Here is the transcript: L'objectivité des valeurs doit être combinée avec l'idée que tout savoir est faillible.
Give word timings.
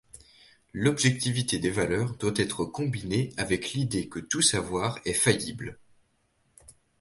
L'objectivité 0.73 1.59
des 1.59 1.69
valeurs 1.69 2.15
doit 2.17 2.33
être 2.37 2.65
combinée 2.65 3.31
avec 3.37 3.73
l'idée 3.73 4.09
que 4.09 4.17
tout 4.17 4.41
savoir 4.41 4.97
est 5.05 5.13
faillible. 5.13 5.77